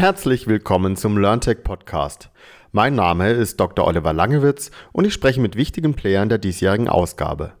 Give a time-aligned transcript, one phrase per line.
[0.00, 2.30] Herzlich willkommen zum LearnTech Podcast.
[2.72, 3.86] Mein Name ist Dr.
[3.86, 7.52] Oliver Langewitz und ich spreche mit wichtigen Playern der diesjährigen Ausgabe.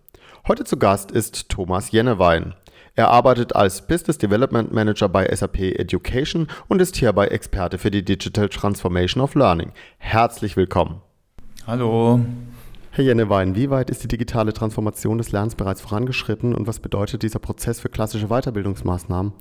[0.48, 2.54] Heute zu Gast ist Thomas Jennewein.
[2.94, 8.06] Er arbeitet als Business Development Manager bei SAP Education und ist hierbei Experte für die
[8.06, 9.72] Digital Transformation of Learning.
[9.98, 11.02] Herzlich willkommen.
[11.66, 12.20] Hallo.
[12.92, 17.22] Herr Jennewein, wie weit ist die digitale Transformation des Lernens bereits vorangeschritten und was bedeutet
[17.22, 19.34] dieser Prozess für klassische Weiterbildungsmaßnahmen?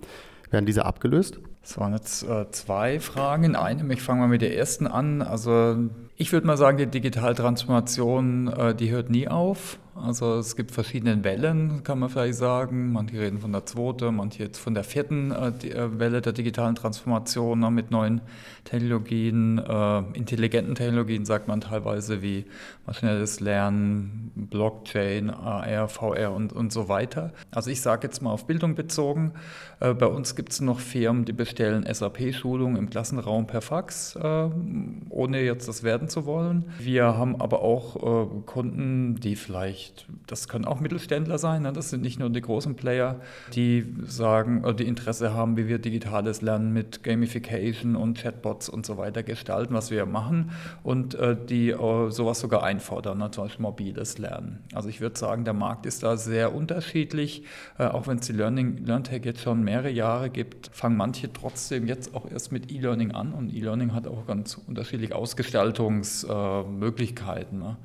[0.51, 1.39] Werden diese abgelöst?
[1.61, 3.91] Es waren jetzt äh, zwei Fragen in einem.
[3.91, 5.21] Ich fange mal mit der ersten an.
[5.21, 5.77] Also
[6.15, 9.77] ich würde mal sagen, die Digitaltransformation, äh, die hört nie auf.
[10.01, 12.91] Also es gibt verschiedene Wellen, kann man vielleicht sagen.
[12.93, 16.75] Manche reden von der zweiten, manche jetzt von der vierten äh, äh, Welle der digitalen
[16.75, 18.21] Transformation ne, mit neuen
[18.63, 22.45] Technologien, äh, intelligenten Technologien, sagt man teilweise wie
[22.85, 27.31] maschinelles Lernen, Blockchain, AR, VR und, und so weiter.
[27.51, 29.33] Also ich sage jetzt mal auf Bildung bezogen.
[29.79, 35.69] Bei uns gibt es noch Firmen, die bestellen SAP-Schulungen im Klassenraum per Fax, ohne jetzt
[35.69, 36.65] das werden zu wollen.
[36.79, 41.73] Wir haben aber auch Kunden, die vielleicht vielleicht, das können auch Mittelständler sein, ne?
[41.73, 43.19] das sind nicht nur die großen Player,
[43.53, 48.85] die sagen, oder die Interesse haben, wie wir digitales Lernen mit Gamification und Chatbots und
[48.85, 50.51] so weiter gestalten, was wir machen
[50.83, 53.31] und äh, die äh, sowas sogar einfordern, ne?
[53.31, 54.59] zum Beispiel mobiles Lernen.
[54.73, 57.43] Also ich würde sagen, der Markt ist da sehr unterschiedlich,
[57.77, 61.87] äh, auch wenn es die Learning, LearnTech jetzt schon mehrere Jahre gibt, fangen manche trotzdem
[61.87, 67.59] jetzt auch erst mit E-Learning an und E-Learning hat auch ganz unterschiedliche Ausgestaltungsmöglichkeiten.
[67.59, 67.77] Ne?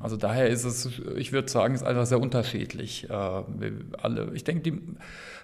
[0.00, 3.08] Also daher ist es, ich würde sagen, ist einfach sehr unterschiedlich.
[3.08, 3.42] Äh,
[4.02, 4.78] alle, ich denke,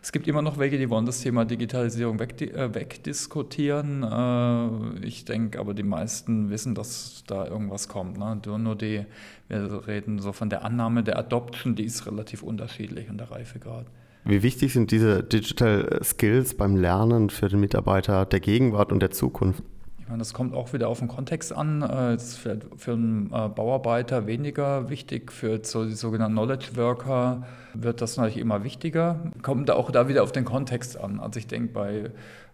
[0.02, 4.02] es gibt immer noch welche, die wollen das Thema Digitalisierung äh, wegdiskutieren.
[4.02, 8.18] Äh, ich denke, aber die meisten wissen, dass da irgendwas kommt.
[8.18, 8.40] Ne?
[8.58, 9.06] Nur die,
[9.48, 13.86] wir reden so von der Annahme der Adoption, die ist relativ unterschiedlich und der Reifegrad.
[14.24, 19.10] Wie wichtig sind diese Digital Skills beim Lernen für den Mitarbeiter der Gegenwart und der
[19.10, 19.62] Zukunft?
[20.18, 21.80] Das kommt auch wieder auf den Kontext an.
[21.80, 27.44] Das ist für, für einen äh, Bauarbeiter weniger wichtig, für die sogenannten Knowledge Worker
[27.74, 29.20] wird das natürlich immer wichtiger.
[29.42, 31.20] Kommt auch da wieder auf den Kontext an.
[31.20, 32.10] Also ich denke bei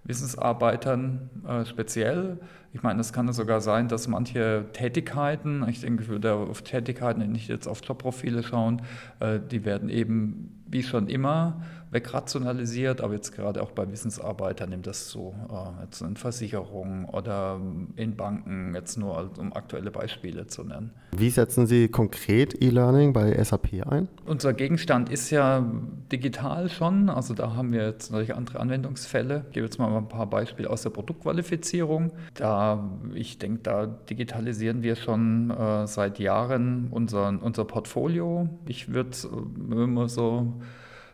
[0.07, 2.39] Wissensarbeitern äh, speziell.
[2.73, 7.31] Ich meine, es kann sogar sein, dass manche Tätigkeiten, ich denke, ich würde auf Tätigkeiten
[7.33, 8.83] nicht jetzt auf Jobprofile schauen,
[9.21, 14.87] äh, die werden eben wie schon immer wegrationalisiert, aber jetzt gerade auch bei Wissensarbeitern nimmt
[14.87, 17.61] das so, äh, jetzt in Versicherungen oder
[17.95, 20.91] in Banken, jetzt nur um aktuelle Beispiele zu nennen.
[21.17, 24.09] Wie setzen Sie konkret E-Learning bei SAP ein?
[24.27, 25.65] Unser Gegenstand ist ja
[26.11, 29.45] digital schon, also da haben wir jetzt natürlich andere Anwendungsfälle.
[29.49, 32.13] Ich gebe jetzt mal ein paar Beispiele aus der Produktqualifizierung.
[32.35, 38.49] Da, ich denke, da digitalisieren wir schon äh, seit Jahren unser, unser Portfolio.
[38.67, 39.17] Ich würde,
[39.57, 40.55] wenn man so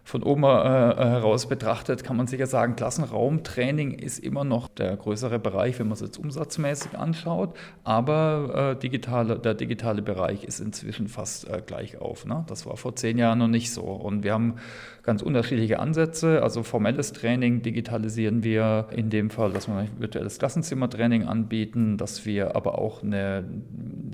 [0.05, 4.97] von oben äh, äh, heraus betrachtet, kann man sicher sagen, Klassenraumtraining ist immer noch der
[4.97, 7.57] größere Bereich, wenn man es jetzt umsatzmäßig anschaut.
[7.85, 12.27] Aber äh, digitale, der digitale Bereich ist inzwischen fast äh, gleich auf.
[12.27, 12.45] Ne?
[12.49, 13.83] Das war vor zehn Jahren noch nicht so.
[13.83, 14.57] Und wir haben
[15.05, 16.43] ganz unterschiedliche Ansätze.
[16.43, 22.27] Also formelles Training digitalisieren wir in dem Fall, dass wir ein virtuelles Klassenzimmertraining anbieten, dass
[22.27, 23.45] wir aber auch eine,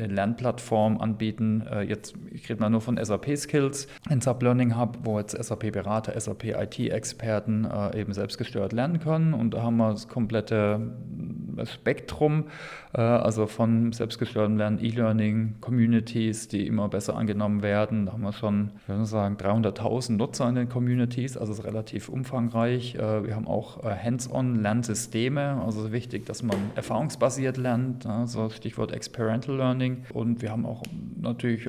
[0.00, 1.66] eine Lernplattform anbieten.
[1.70, 6.19] Äh, jetzt, ich rede mal nur von SAP Skills, ein Sublearning Hub, wo jetzt SAP-Berater,
[6.19, 9.34] SAP-IT-Experten äh, eben selbstgesteuert lernen können.
[9.34, 10.92] Und da haben wir das komplette
[11.67, 12.45] Spektrum,
[12.93, 18.07] äh, also von selbstgesteuertem Lernen, E-Learning, Communities, die immer besser angenommen werden.
[18.07, 22.09] Da haben wir schon, ich würde sagen, 300.000 Nutzer in den Communities, also ist relativ
[22.09, 22.95] umfangreich.
[22.95, 29.57] Äh, wir haben auch äh, Hands-on-Lernsysteme, also wichtig, dass man erfahrungsbasiert lernt, also Stichwort Experiential
[29.57, 30.05] Learning.
[30.13, 30.83] Und wir haben auch
[31.21, 31.69] natürlich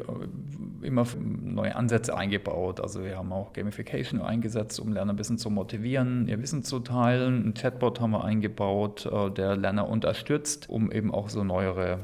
[0.81, 1.05] immer
[1.55, 2.79] neue Ansätze eingebaut.
[2.79, 6.79] Also wir haben auch Gamification eingesetzt, um Lerner ein bisschen zu motivieren, ihr Wissen zu
[6.79, 7.47] teilen.
[7.47, 11.99] Ein Chatbot haben wir eingebaut, der Lerner Lerner unterstützt, um eben auch so neuere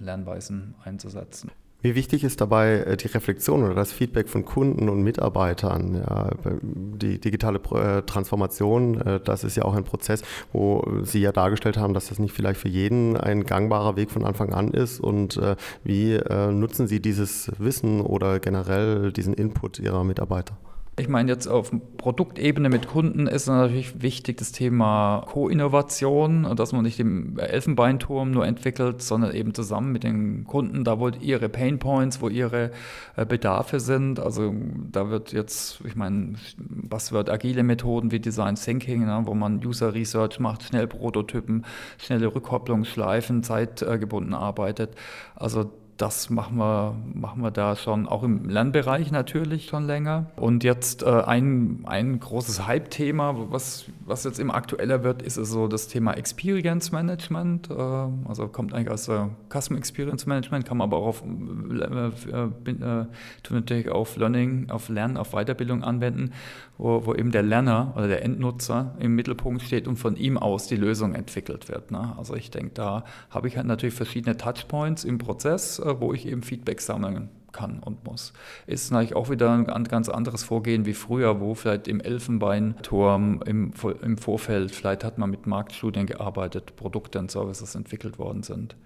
[0.00, 1.50] äh, Lernweisen einzusetzen.
[1.80, 5.94] Wie wichtig ist dabei äh, die Reflexion oder das Feedback von Kunden und Mitarbeitern?
[5.94, 6.30] Ja,
[6.62, 10.22] die digitale äh, Transformation, das ist ja auch ein Prozess,
[10.52, 14.24] wo Sie ja dargestellt haben, dass das nicht vielleicht für jeden ein gangbarer Weg von
[14.24, 15.00] Anfang an ist.
[15.00, 15.40] Und
[15.84, 16.18] wie
[16.50, 20.56] nutzen Sie dieses Wissen oder generell diesen Input Ihrer Mitarbeiter?
[20.98, 26.82] Ich meine, jetzt auf Produktebene mit Kunden ist natürlich wichtig das Thema Co-Innovation, dass man
[26.82, 31.78] nicht den Elfenbeinturm nur entwickelt, sondern eben zusammen mit den Kunden, da wo ihre Pain
[31.78, 32.72] Points, wo ihre
[33.16, 34.18] äh, Bedarfe sind.
[34.18, 34.52] Also
[34.90, 39.64] da wird jetzt, ich meine, was wird agile Methoden wie Design Thinking, ne, wo man
[39.64, 41.64] User Research macht, schnell Prototypen,
[41.98, 44.90] schnelle Rückkopplungsschleifen, zeitgebunden arbeitet.
[45.36, 50.26] Also das machen wir, machen wir da schon auch im Lernbereich natürlich schon länger.
[50.36, 55.68] Und jetzt äh, ein, ein großes Hype-Thema, was was jetzt immer aktueller wird, ist so
[55.68, 57.68] das Thema Experience Management.
[57.70, 62.70] Ähm, also kommt eigentlich aus der Customer Experience Management, kann man aber auch auf, äh,
[62.70, 63.06] äh,
[63.50, 66.32] natürlich auf Learning, auf Lernen, auf Weiterbildung anwenden,
[66.78, 70.66] wo, wo, eben der Lerner oder der Endnutzer im Mittelpunkt steht und von ihm aus
[70.66, 71.90] die Lösung entwickelt wird.
[71.90, 72.14] Ne?
[72.16, 76.26] Also ich denke, da habe ich halt natürlich verschiedene Touchpoints im Prozess, äh, wo ich
[76.26, 78.32] eben Feedback sammeln kann und muss.
[78.66, 83.72] Ist natürlich auch wieder ein ganz anderes Vorgehen wie früher, wo vielleicht im Elfenbeinturm im,
[84.02, 88.76] im Vorfeld, vielleicht hat man mit Marktstudien gearbeitet, Produkte und Services entwickelt worden sind.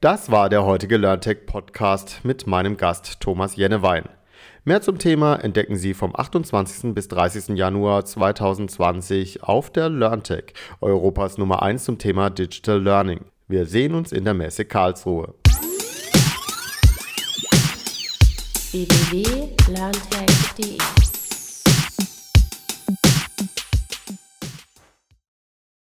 [0.00, 4.04] Das war der heutige LearnTech Podcast mit meinem Gast Thomas Jennewein.
[4.64, 6.92] Mehr zum Thema entdecken Sie vom 28.
[6.92, 7.56] bis 30.
[7.56, 13.20] Januar 2020 auf der LearnTech, Europas Nummer 1 zum Thema Digital Learning.
[13.48, 15.34] Wir sehen uns in der Messe Karlsruhe.
[18.72, 21.15] www.learntech.de